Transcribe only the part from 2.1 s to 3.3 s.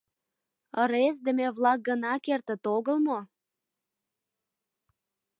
кертыт огыл мо?